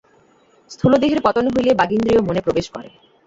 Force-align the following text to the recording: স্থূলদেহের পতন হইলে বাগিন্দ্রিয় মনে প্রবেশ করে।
স্থূলদেহের 0.71 1.19
পতন 1.21 1.45
হইলে 1.47 1.71
বাগিন্দ্রিয় 1.73 2.19
মনে 2.21 2.41
প্রবেশ 2.41 2.65
করে। 2.69 2.89